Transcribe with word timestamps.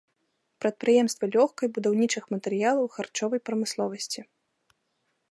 Прадпрыемствы 0.63 1.25
лёгкай, 1.35 1.67
будаўнічых 1.75 2.23
матэрыялаў, 2.35 2.85
харчовай 2.95 3.39
прамысловасці. 3.49 4.21